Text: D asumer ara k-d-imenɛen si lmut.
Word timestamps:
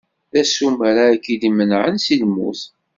D 0.31 0.33
asumer 0.41 0.83
ara 1.01 1.05
k-d-imenɛen 1.23 1.95
si 2.05 2.15
lmut. 2.21 2.61